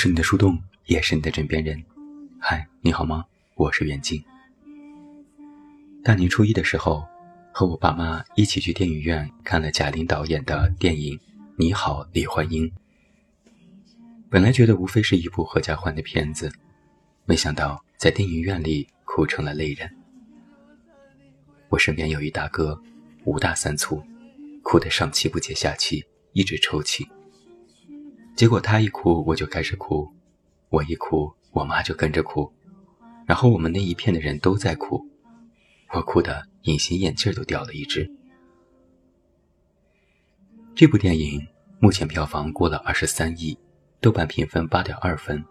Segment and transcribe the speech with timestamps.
[0.00, 0.56] 是你的树洞，
[0.86, 1.84] 也是你的枕边人。
[2.38, 3.24] 嗨，你好吗？
[3.56, 4.22] 我是袁静。
[6.04, 7.04] 大年初一的时候，
[7.52, 11.16] 和我爸妈一起去电影院看了贾玲导演的电影
[11.56, 12.64] 《你好，李焕英》。
[14.30, 16.48] 本来觉得无非是一部合家欢的片子，
[17.24, 19.92] 没想到在电影院里哭成了泪人。
[21.70, 22.80] 我身边有一大哥，
[23.24, 24.00] 五大三粗，
[24.62, 26.04] 哭得上气不接下气，
[26.34, 27.04] 一直抽泣。
[28.38, 30.08] 结果他一哭，我就开始哭；
[30.68, 32.48] 我一哭，我妈就跟着哭。
[33.26, 35.04] 然后我们那一片的人都在哭，
[35.92, 38.08] 我哭的隐形眼镜都掉了一只。
[40.76, 41.44] 这部电影
[41.80, 43.58] 目前票房过了二十三亿，
[44.00, 45.44] 豆瓣评分八点二分，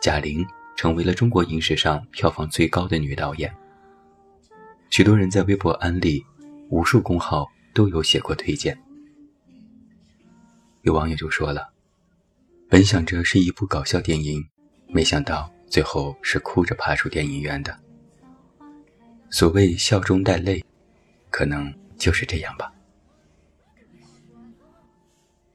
[0.00, 3.52] 贾玲成为了中国影史上票房最高的女导演。
[4.90, 6.24] 许多人在微博安利，
[6.68, 8.80] 无数公号都有写过推荐。
[10.82, 11.71] 有网友就说了。
[12.72, 14.42] 本想着是一部搞笑电影，
[14.86, 17.78] 没想到最后是哭着爬出电影院的。
[19.28, 20.64] 所谓笑中带泪，
[21.28, 22.72] 可能就是这样吧。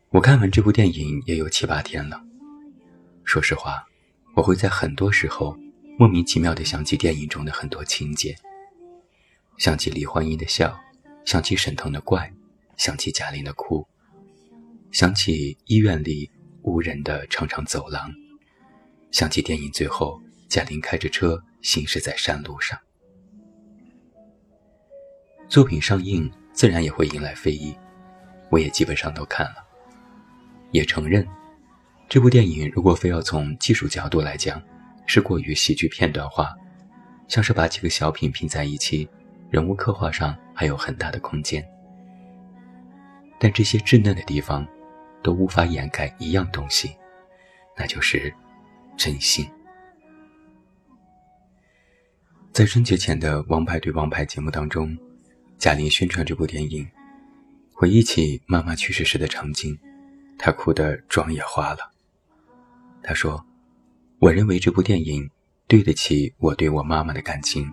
[0.09, 2.23] 我看完这部电影也有七八天了。
[3.23, 3.83] 说实话，
[4.35, 5.57] 我会在很多时候
[5.97, 8.35] 莫名其妙地想起电影中的很多情节，
[9.57, 10.79] 想起李焕英的笑，
[11.25, 12.31] 想起沈腾的怪，
[12.77, 13.87] 想起贾玲的哭，
[14.91, 16.29] 想起医院里。
[16.67, 18.13] 无人的长长走廊，
[19.09, 22.77] 想起电影最后，贾玲开着车行驶在山路上。
[25.47, 27.73] 作品上映，自然也会引来非议，
[28.49, 29.65] 我也基本上都看了，
[30.71, 31.25] 也承认，
[32.09, 34.61] 这部电影如果非要从技术角度来讲，
[35.05, 36.53] 是过于戏剧片段化，
[37.29, 39.07] 像是把几个小品拼在一起，
[39.49, 41.65] 人物刻画上还有很大的空间。
[43.39, 44.67] 但这些稚嫩的地方。
[45.23, 46.95] 都无法掩盖一样东西，
[47.75, 48.33] 那就是
[48.95, 49.49] 真心。
[52.51, 54.97] 在春节前的《王牌对王牌》节目当中，
[55.59, 56.89] 贾玲宣传这部电影，
[57.73, 59.77] 回忆起妈妈去世时的场景，
[60.39, 61.91] 她哭得妆也花了。
[63.03, 63.45] 她说
[64.17, 65.29] ：“我认为这部电影
[65.67, 67.71] 对得起我对我妈妈的感情，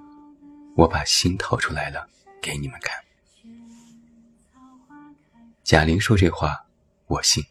[0.77, 2.07] 我把心掏出来了
[2.43, 2.95] 给你们看。”
[5.65, 6.67] 贾玲说这话。
[7.07, 7.45] 我信。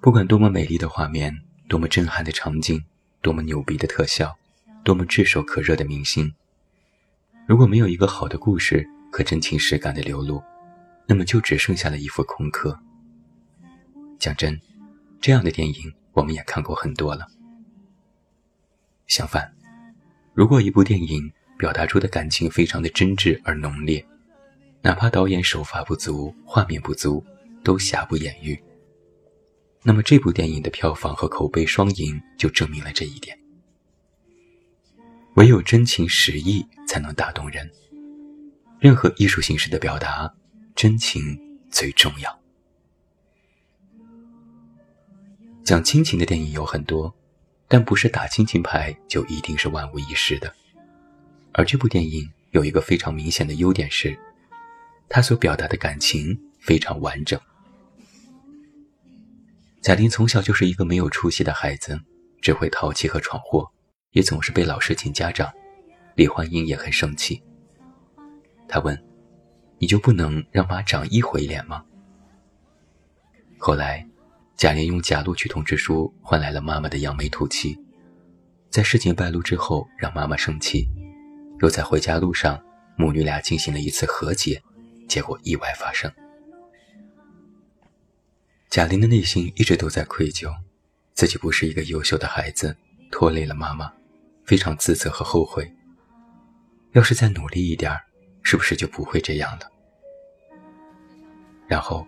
[0.00, 1.34] 不管多么美丽的画面，
[1.68, 2.84] 多么震撼的场景，
[3.22, 4.36] 多么牛逼的特效，
[4.84, 6.34] 多么炙手可热的明星，
[7.46, 10.42] 如果没有一个好的故事和真情实感的流露，
[11.06, 12.78] 那么就只剩下了一副空壳。
[14.18, 14.60] 讲真，
[15.20, 17.26] 这样的电影我们也看过很多了。
[19.06, 19.52] 相反，
[20.34, 24.06] 如果一部电影表达出的感情非常的真挚而浓烈，
[24.82, 27.24] 哪怕导演手法不足，画面不足。
[27.64, 28.56] 都瑕不掩瑜。
[29.82, 33.36] 那么这部电影的票房和口碑双赢，就证明了这一点。
[35.34, 37.68] 唯有真情实意才能打动人。
[38.78, 40.32] 任何艺术形式的表达，
[40.76, 41.36] 真情
[41.70, 42.40] 最重要。
[45.64, 47.12] 讲亲情的电影有很多，
[47.66, 50.54] 但不是打亲情牌就一定是万无一失的。
[51.52, 54.16] 而这部电影有一个非常明显的优点是，
[55.08, 57.40] 它所表达的感情非常完整。
[59.84, 62.00] 贾玲从小就是一个没有出息的孩子，
[62.40, 63.70] 只会淘气和闯祸，
[64.12, 65.52] 也总是被老师请家长。
[66.14, 67.42] 李焕英也很生气。
[68.66, 68.98] 他问
[69.76, 71.84] ：“你就不能让妈长一回脸吗？”
[73.60, 74.08] 后来，
[74.56, 77.78] 贾玲用假录取通知书换来了妈妈的扬眉吐气，
[78.70, 80.88] 在事情败露之后让妈妈生气，
[81.60, 82.58] 又在回家路上
[82.96, 84.62] 母女俩进行了一次和解，
[85.06, 86.10] 结果意外发生。
[88.74, 90.52] 贾玲的内心一直都在愧疚，
[91.12, 92.76] 自己不是一个优秀的孩子，
[93.08, 93.88] 拖累了妈妈，
[94.44, 95.72] 非常自责和后悔。
[96.90, 97.96] 要是再努力一点
[98.42, 99.70] 是不是就不会这样了？
[101.68, 102.04] 然后，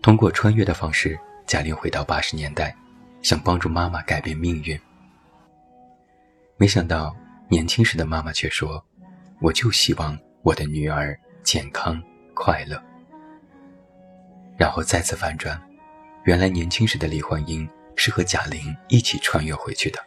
[0.00, 2.74] 通过穿越的方式，贾玲回到八十年代，
[3.20, 4.80] 想帮助妈妈改变命运。
[6.56, 7.14] 没想到
[7.50, 8.82] 年轻时的妈妈却说
[9.42, 12.02] ：“我就希望我的女儿健康
[12.32, 12.82] 快乐。”
[14.56, 15.62] 然后再次反转。
[16.28, 17.66] 原来年轻时的李焕英
[17.96, 19.98] 是和贾玲一起穿越回去的。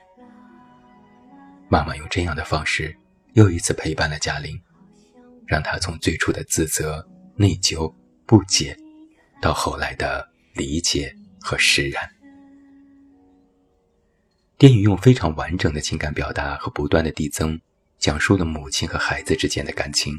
[1.67, 2.95] 妈妈用这样的方式
[3.33, 4.61] 又一次陪伴了贾玲，
[5.47, 7.03] 让她从最初的自责、
[7.33, 7.91] 内疚、
[8.27, 8.77] 不解，
[9.41, 12.07] 到后来的理解和释然。
[14.59, 17.59] 电影用非常完整的情感表达和不断的递增，
[17.97, 20.15] 讲述了母亲和孩子之间的感情。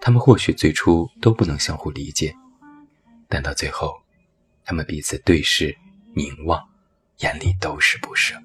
[0.00, 2.32] 他们或许最初都不能相互理解，
[3.28, 3.92] 但到最后。
[4.68, 5.74] 他们彼此对视、
[6.14, 6.62] 凝望，
[7.20, 8.38] 眼里都是不舍。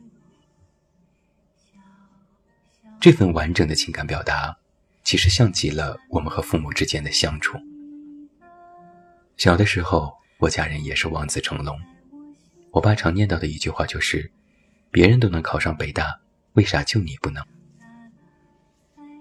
[3.01, 4.57] 这份完整的情感表达，
[5.03, 7.59] 其实像极了我们和父母之间的相处。
[9.35, 11.77] 小的时候，我家人也是望子成龙，
[12.71, 14.31] 我爸常念叨的一句话就是
[14.91, 16.21] ：“别人都能考上北大，
[16.53, 17.45] 为啥就你不能？”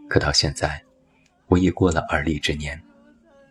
[0.09, 0.81] 可到现在，
[1.47, 2.81] 我已过了而立之年，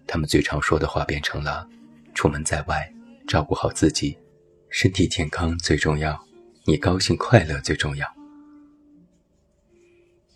[0.08, 1.68] 他们最常说的话变成了
[2.16, 2.90] ：“出门在外，
[3.32, 4.18] 照顾好自己，
[4.70, 6.22] 身体健康最重要，
[6.66, 8.06] 你高兴快乐最重要。”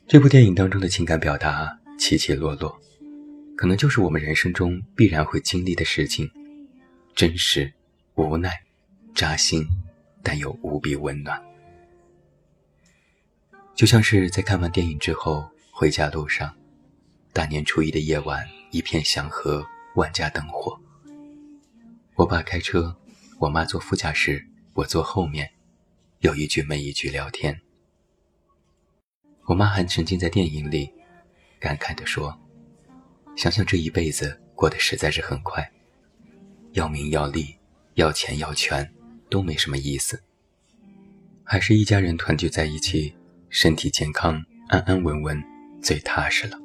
[0.07, 2.79] 这部电影当中的情感表达起起落落，
[3.57, 6.31] 可能就是我们人生中必然会经历的事情，
[7.13, 7.69] 真实、
[8.13, 8.49] 无奈、
[9.13, 9.67] 扎心，
[10.23, 11.37] 但又无比温暖。
[13.75, 16.55] 就像是在看完电影之后回家路上，
[17.33, 19.65] 大年初一的夜晚，一片祥和，
[19.95, 20.79] 万家灯火。
[22.15, 22.95] 我爸开车，
[23.39, 25.51] 我妈坐副驾驶，我坐后面，
[26.19, 27.59] 有一句没一句聊天。
[29.43, 30.93] 我妈还沉浸在电影里，
[31.59, 32.39] 感慨地说
[33.35, 35.69] ：“想想这一辈子过得实在是很快，
[36.71, 37.57] 要名要利，
[37.95, 38.89] 要钱要权，
[39.29, 40.23] 都没什么意思。
[41.43, 43.13] 还是一家人团聚在一起，
[43.49, 45.43] 身体健康，安安稳稳，
[45.83, 46.57] 最踏实了。”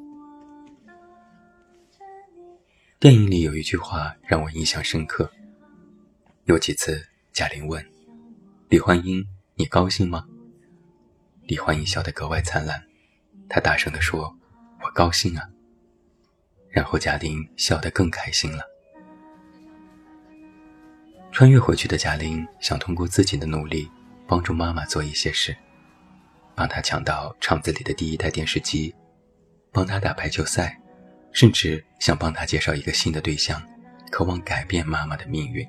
[3.00, 5.28] 电影里有一句话让我印象深刻。
[6.44, 7.84] 有几次，贾玲问
[8.68, 10.26] 李焕英：“你高兴吗？”
[11.46, 12.82] 李焕英笑得格外灿烂，
[13.48, 14.36] 她大声地说
[14.82, 15.48] ：“我高兴啊。”
[16.70, 18.64] 然后贾玲笑得更开心了。
[21.30, 23.88] 穿越回去的贾玲想通过自己的努力
[24.26, 25.56] 帮助妈妈做一些事，
[26.54, 28.94] 帮她抢到厂子里的第一台电视机，
[29.72, 30.80] 帮她打排球赛，
[31.32, 33.62] 甚至想帮她介绍一个新的对象，
[34.10, 35.68] 渴望改变妈妈的命运。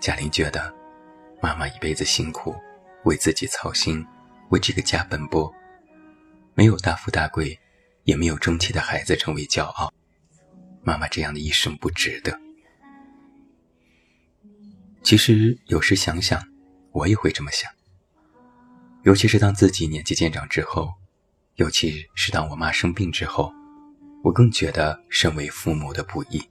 [0.00, 0.74] 贾玲觉得，
[1.42, 2.56] 妈妈一辈子辛苦。
[3.04, 4.06] 为自己操心，
[4.50, 5.50] 为这个家奔波，
[6.54, 7.58] 没有大富大贵，
[8.04, 9.90] 也没有争气的孩子成为骄傲。
[10.82, 12.38] 妈妈这样的一生不值得。
[15.02, 16.42] 其实有时想想，
[16.92, 17.72] 我也会这么想。
[19.02, 20.92] 尤其是当自己年纪渐长之后，
[21.54, 23.50] 尤其是当我妈生病之后，
[24.22, 26.46] 我更觉得身为父母的不易。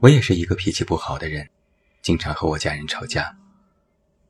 [0.00, 1.48] 我也是一个脾气不好的人，
[2.02, 3.36] 经常和我家人吵架。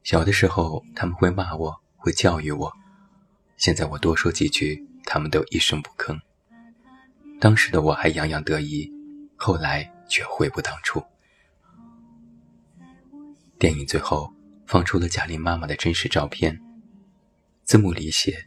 [0.03, 2.73] 小的时候，他们会骂我，会教育我。
[3.59, 6.19] 现在我多说几句，他们都一声不吭。
[7.39, 8.91] 当时的我还洋洋得意，
[9.37, 11.05] 后来却悔不当初。
[13.59, 14.33] 电影最后
[14.67, 16.59] 放出了贾玲妈妈的真实照片，
[17.65, 18.47] 字幕里写：“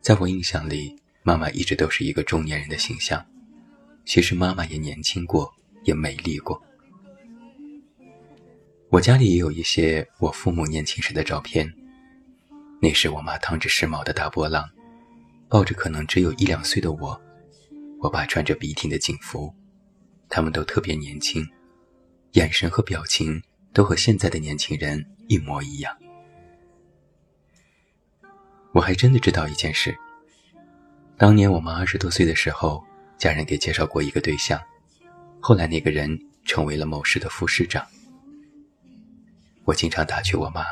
[0.00, 3.26] 在我印象里，妈妈一直都是一个中年人的形象。
[4.04, 5.52] 其实妈妈也年轻过，
[5.84, 6.60] 也美丽过。”
[8.90, 11.72] 我家里也有一些我父母年轻时的照片。
[12.82, 14.68] 那时我妈烫着时髦的大波浪，
[15.48, 17.20] 抱着可能只有一两岁的我，
[18.00, 19.54] 我爸穿着笔挺的警服，
[20.28, 21.46] 他们都特别年轻，
[22.32, 23.42] 眼神和表情
[23.72, 25.94] 都和现在的年轻人一模一样。
[28.72, 29.94] 我还真的知道一件事，
[31.18, 32.82] 当年我妈二十多岁的时候，
[33.18, 34.58] 家人给介绍过一个对象，
[35.40, 37.86] 后来那个人成为了某市的副市长。
[39.64, 40.64] 我经常打趣我妈：“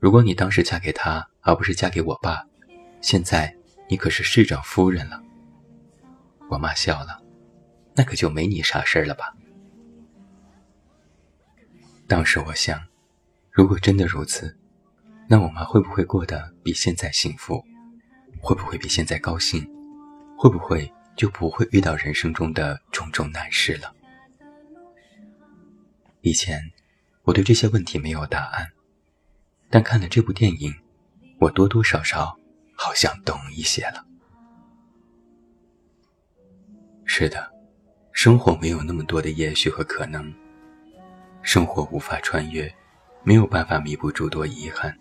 [0.00, 2.46] 如果你当时嫁给他，而不是嫁给我爸，
[3.00, 3.54] 现在
[3.88, 5.22] 你可是市长夫人了。”
[6.48, 7.22] 我妈笑了
[7.94, 9.34] ：“那可就没你啥事儿了吧？”
[12.06, 12.80] 当时我想，
[13.50, 14.56] 如果真的如此，
[15.28, 17.64] 那我妈会不会过得比现在幸福？
[18.40, 19.66] 会不会比现在高兴？
[20.36, 23.94] 会不会就不会遇到人生中的种种难事了？
[26.20, 26.72] 以前。
[27.26, 28.70] 我对这些问题没有答案，
[29.70, 30.74] 但看了这部电影，
[31.38, 32.38] 我多多少少
[32.76, 34.04] 好像懂一些了。
[37.06, 37.50] 是的，
[38.12, 40.30] 生活没有那么多的也许和可能，
[41.40, 42.70] 生活无法穿越，
[43.22, 44.94] 没有办法弥补诸多遗憾，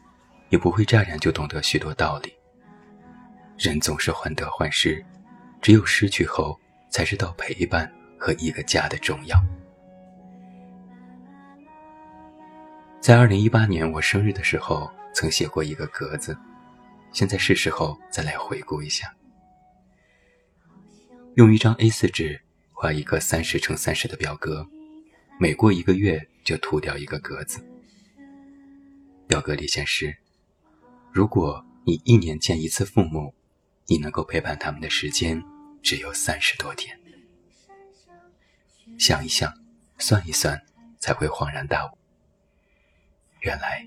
[0.47, 2.33] 也不会乍然就懂得许多道理。
[3.57, 5.05] 人总是患得患失，
[5.63, 7.89] 只有失去后，才知道陪伴
[8.19, 9.41] 和一个家的重要。
[12.99, 16.37] 在二零一八年我生日的时候，曾写过一个格子，
[17.13, 19.07] 现在是时候再来回顾一下。
[21.35, 22.41] 用一张 A4 纸
[22.73, 24.67] 画一个三十乘三十的表格，
[25.39, 27.65] 每过一个月就涂掉一个格子。
[29.27, 30.13] 表格里显示，
[31.09, 33.33] 如果你一年见一次父母，
[33.87, 35.41] 你能够陪伴他们的时间
[35.83, 36.99] 只有三十多天。
[38.97, 39.53] 想一想，
[39.99, 40.59] 算一算。
[41.03, 41.97] 才会恍然大悟，
[43.41, 43.85] 原来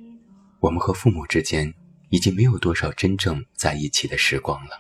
[0.61, 1.73] 我们和父母之间
[2.11, 4.79] 已经没有多少真正在一起的时光了。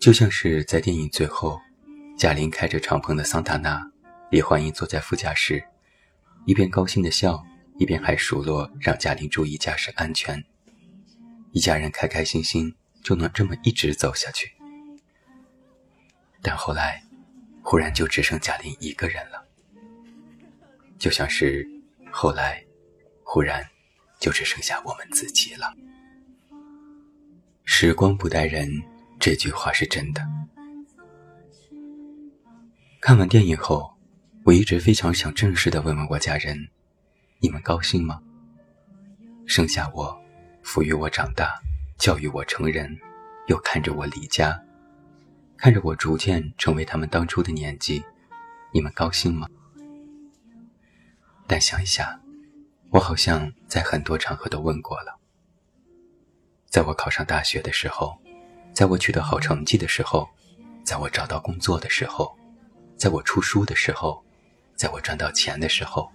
[0.00, 1.60] 就像是在电影最后，
[2.18, 3.92] 贾玲开着敞篷的桑塔纳，
[4.28, 5.62] 李焕英坐在副驾驶，
[6.46, 7.40] 一边高兴的笑，
[7.78, 10.44] 一边还数落让贾玲注意驾驶安全。
[11.52, 14.50] 一家人开开心心就能这么一直走下去。
[16.42, 17.02] 但后来，
[17.62, 19.46] 忽然就只剩贾玲一个人了，
[20.98, 21.66] 就像是
[22.10, 22.64] 后来，
[23.22, 23.64] 忽然
[24.18, 25.74] 就只剩下我们自己了。
[27.64, 28.68] 时光不待人，
[29.18, 30.26] 这句话是真的。
[33.00, 33.94] 看完电影后，
[34.44, 36.68] 我一直非常想正式的问问我家人：
[37.38, 38.20] 你们高兴吗？
[39.46, 40.18] 生下我。
[40.62, 41.58] 抚育我长大，
[41.96, 42.94] 教育我成人，
[43.46, 44.60] 又看着我离家，
[45.60, 48.02] 看着我逐渐成为他们当初的年纪，
[48.72, 49.46] 你们高兴吗？
[51.46, 52.18] 但想一下，
[52.88, 55.20] 我好像在很多场合都问过了。
[56.70, 58.16] 在我考上大学的时候，
[58.72, 60.26] 在我取得好成绩的时候，
[60.82, 62.34] 在我找到工作的时候，
[62.96, 64.24] 在我出书的时候，
[64.76, 66.10] 在我赚到钱的时候，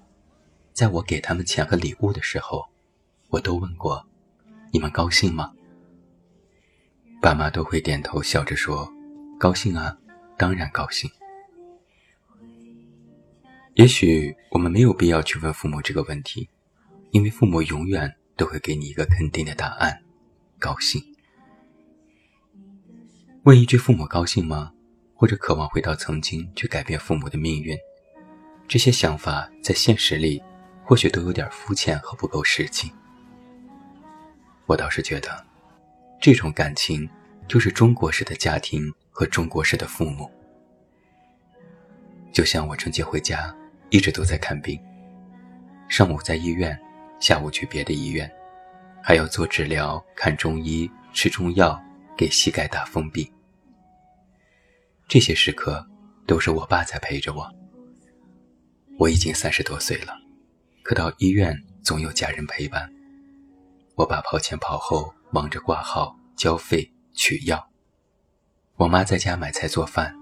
[0.74, 2.68] 在我给他们钱和礼物的时候，
[3.30, 4.04] 我都问过。
[4.72, 5.54] 你们高兴吗？
[7.22, 8.92] 爸妈都会点头，笑着说
[9.38, 9.98] ：“高兴啊，
[10.38, 11.10] 当然高兴。”
[13.76, 16.50] 也许我们没有必要去问父母这个问题，
[17.12, 20.02] 因为父母永远都会给你一个肯定的答案：
[20.58, 21.04] 高兴。
[23.44, 24.72] 问一句“父母高兴吗？”
[25.18, 27.78] 或者渴望回到曾经去改变父母的命运，
[28.68, 30.44] 这些想法在现实里
[30.84, 32.92] 或许都有点肤浅和不够实际。
[34.66, 35.46] 我倒是觉得，
[36.20, 37.10] 这种感情
[37.48, 40.30] 就是中国式的家庭和中国式的父母。
[42.34, 43.56] 就像我春节回家，
[43.90, 44.78] 一直都在看病，
[45.88, 46.78] 上午在医院，
[47.22, 48.30] 下午去别的医院，
[49.02, 51.82] 还要做治疗、看中医、吃中药、
[52.18, 53.32] 给膝盖打封闭。
[55.08, 55.88] 这些时刻
[56.28, 57.50] 都是我爸在陪着我。
[59.00, 60.14] 我已经三十多岁了，
[60.84, 62.92] 可到医院总有家人陪伴。
[63.96, 67.66] 我爸跑前跑后，忙着挂号、交费、取药。
[68.78, 70.14] 我妈在家买菜做饭，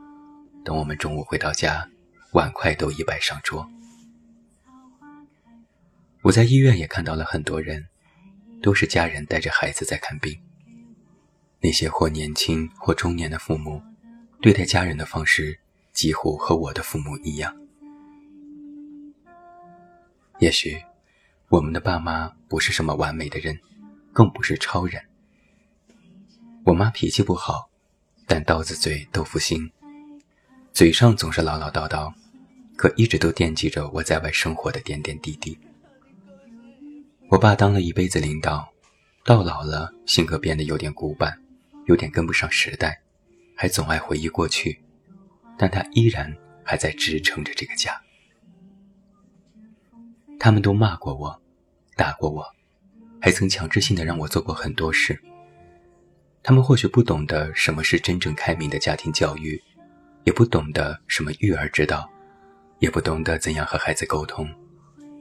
[0.64, 1.90] 等我们中午回到家，
[2.34, 3.68] 碗筷都已摆上桌。
[6.22, 7.88] 我在医院也看到了很多人，
[8.62, 10.40] 都是家人带着孩子在看病。
[11.60, 13.82] 那些或年轻或中年的父母，
[14.42, 15.60] 对待家人的方式
[15.92, 17.56] 几乎和我的父母一样。
[20.40, 20.82] 也许。
[21.50, 23.60] 我们的爸妈不是什么完美的人，
[24.12, 25.00] 更不是超人。
[26.66, 27.70] 我妈脾气不好，
[28.26, 29.72] 但刀子嘴豆腐心，
[30.72, 32.14] 嘴上总是唠唠叨叨，
[32.76, 35.58] 可一直都惦记着我在外生活的点点滴滴。
[37.30, 38.68] 我爸当了一辈子领导，
[39.24, 41.42] 到老了性格变得有点古板，
[41.86, 43.02] 有点跟不上时代，
[43.56, 44.82] 还总爱回忆过去，
[45.58, 48.02] 但他依然还在支撑着这个家。
[50.40, 51.40] 他们都骂过我。
[51.96, 52.44] 打过我，
[53.22, 55.22] 还曾强制性的让我做过很多事。
[56.44, 59.60] 他们或许不懂得什么是真正开明的家庭教育，
[60.26, 62.08] 也不懂得什么育儿之道，
[62.80, 64.46] 也不懂得怎样和孩子沟通，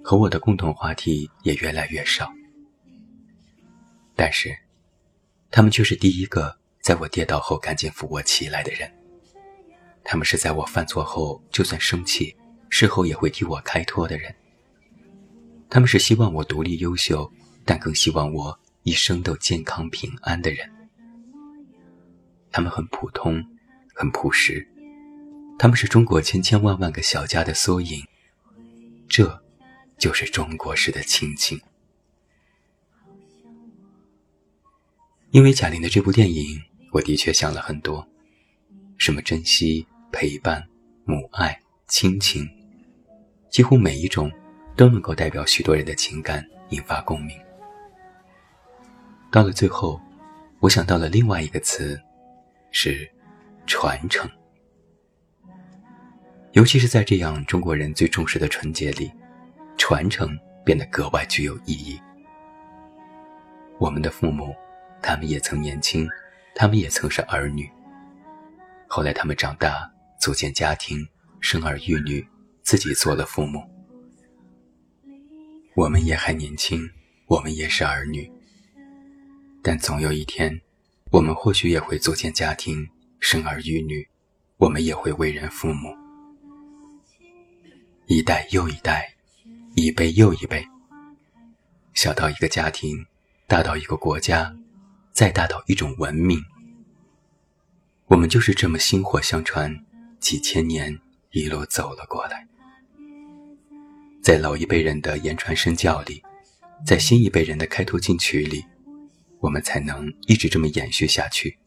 [0.02, 2.28] 和我的共同话题也越来越少。
[4.16, 4.52] 但是，
[5.48, 8.92] 他们却是第一个在我跌倒后赶紧扶我起来的人。
[10.02, 12.34] 他们是在我犯错后，就算生气，
[12.68, 14.34] 事后也会替我开脱的人。
[15.70, 17.30] 他们是希望我独立优秀，
[17.64, 20.68] 但更希望我一生都健康平安的人。
[22.52, 23.42] 他们很普通，
[23.94, 24.68] 很朴实，
[25.58, 28.06] 他们是中国千千万万个小家的缩影。
[29.08, 29.42] 这，
[29.98, 31.60] 就是中国式的亲情。
[35.30, 36.60] 因为贾玲的这部电影，
[36.92, 38.06] 我的确想了很多，
[38.98, 40.62] 什么珍惜、陪伴、
[41.04, 42.46] 母爱、亲情，
[43.50, 44.30] 几乎每一种。
[44.74, 47.38] 都能够代表许多人的情感，引发共鸣。
[49.30, 50.00] 到了最后，
[50.60, 52.00] 我想到了另外一个词，
[52.72, 53.08] 是
[53.66, 54.28] 传承。
[56.52, 59.10] 尤其是在这样中国人最重视的春节里，
[59.78, 62.00] 传承变得格外具有意义。
[63.78, 64.54] 我们的父母，
[65.00, 66.08] 他们也曾年轻，
[66.54, 67.70] 他们也曾是儿女。
[68.86, 70.98] 后来他们长大，组建家庭，
[71.40, 72.26] 生儿育女，
[72.62, 73.62] 自己做了父母。
[75.74, 76.86] 我们也还年轻，
[77.26, 78.30] 我们也是儿女，
[79.62, 80.60] 但总有一天，
[81.12, 82.88] 我们或许也会组建家庭，
[83.20, 84.08] 生儿育女，
[84.56, 85.94] 我们也会为人父母。
[88.06, 89.14] 一代又一代，
[89.74, 90.66] 一辈又一辈，
[91.92, 93.04] 小到一个家庭，
[93.46, 94.56] 大到一个国家，
[95.12, 96.42] 再大到一种文明，
[98.06, 99.84] 我们就是这么薪火相传，
[100.18, 100.98] 几千年
[101.32, 102.48] 一路走了过来。
[104.22, 106.22] 在老一辈人的言传身教里，
[106.86, 108.64] 在新一辈人的开拓进取里，
[109.42, 111.58] 我们才能一直这么延续下去。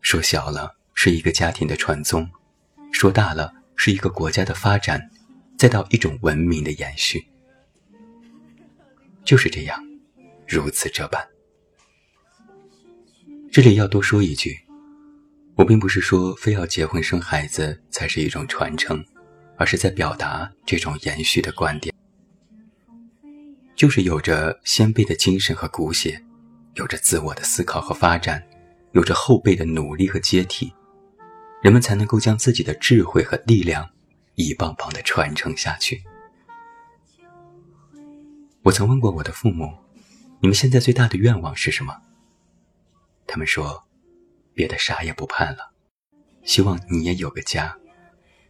[0.00, 2.28] 说小了是一个家庭的传宗，
[2.90, 5.08] 说大了是一个国家的发展，
[5.56, 7.24] 再到一种文明的延续，
[9.24, 9.80] 就是这样，
[10.48, 11.24] 如此这般。
[13.52, 14.58] 这里要多说一句，
[15.54, 19.04] 我并不是说非要结婚生孩子才是一种传承。
[19.60, 21.92] 而是在表达这种延续的观点，
[23.74, 26.22] 就是有着先辈的精神和骨血，
[26.78, 28.42] 有着自我的思考和发展，
[28.92, 30.72] 有着后辈的努力和接替，
[31.60, 33.90] 人们才能够将自己的智慧和力量
[34.36, 36.02] 一棒棒的传承下去。
[38.62, 39.76] 我曾问过我的父母
[40.40, 42.00] ：“你们现在最大的愿望是什么？”
[43.26, 43.82] 他们说
[44.54, 45.72] ：“别的啥也不盼了，
[46.44, 47.76] 希望你也有个家，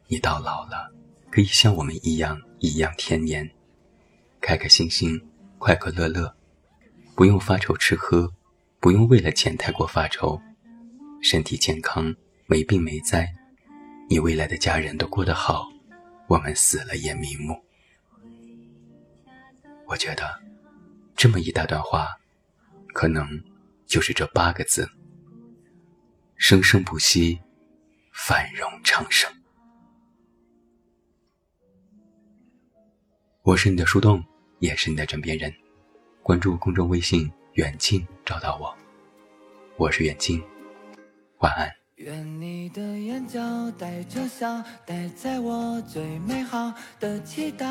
[0.07, 0.93] 你到老了。”
[1.31, 3.49] 可以像我们一样颐养天年，
[4.41, 5.21] 开开心心，
[5.59, 6.35] 快快乐乐，
[7.19, 8.33] 不用发愁吃喝，
[8.79, 10.41] 不用为了钱太过发愁，
[11.21, 12.15] 身体健康，
[12.47, 13.29] 没病没灾，
[14.09, 15.67] 你未来的家人都过得好，
[16.29, 17.61] 我们死了也瞑目。
[19.85, 20.41] 我觉得，
[21.17, 22.07] 这么一大段话，
[22.95, 23.29] 可能
[23.85, 24.89] 就是这八个字：
[26.37, 27.41] 生生不息，
[28.13, 29.29] 繁荣昌盛。
[33.43, 34.23] 我是你的树洞，
[34.61, 35.53] 也是你的枕边人。
[36.29, 38.71] 关注公众微信“远近”，找到我。
[39.79, 40.43] 我是远近，
[41.39, 41.67] 晚安。
[41.95, 43.41] 愿你的眼角
[43.79, 47.67] 带着笑，带在我最美好的祈祷。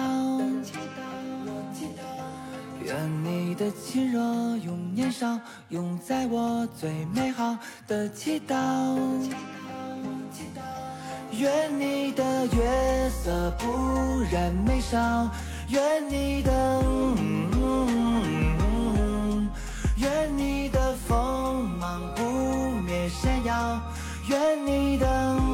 [2.84, 4.20] 愿你的亲热
[4.58, 7.56] 永年少，永在我最美好
[7.86, 8.98] 的祈祷。
[11.32, 15.30] 愿你的月色不染眉梢。
[15.70, 16.82] 愿你的，
[19.98, 22.24] 愿你的锋芒不
[22.82, 23.82] 灭闪耀，
[24.28, 25.47] 愿你的。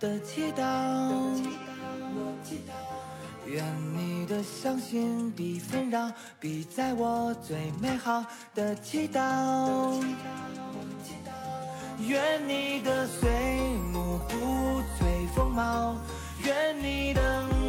[0.00, 0.62] 的祈祷。
[3.46, 6.10] 愿你的相信比纷扰，
[6.40, 10.02] 比在我最美好的祈祷。
[12.00, 13.28] 愿你的岁
[13.92, 15.96] 暮不摧风貌，
[16.44, 17.59] 愿你的，愿你的盛开不为双雕，愿你的。